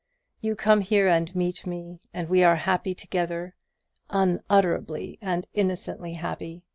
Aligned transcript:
You 0.39 0.55
come 0.55 0.81
here 0.81 1.07
and 1.07 1.35
meet 1.35 1.67
me, 1.67 1.99
and 2.11 2.27
we 2.27 2.43
are 2.43 2.55
happy 2.55 2.95
together 2.95 3.53
unutterably 4.09 5.19
and 5.21 5.45
innocently 5.53 6.13
happy. 6.13 6.63